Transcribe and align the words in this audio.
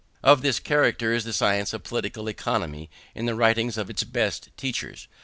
Of 0.23 0.41
this 0.41 0.59
character 0.59 1.13
is 1.13 1.25
the 1.25 1.31
science 1.31 1.73
of 1.73 1.83
Political 1.83 2.27
Economy 2.27 2.89
in 3.13 3.27
the 3.27 3.35
writings 3.35 3.77
of 3.77 3.87
its 3.87 4.03
best 4.03 4.49
teachers. 4.57 5.07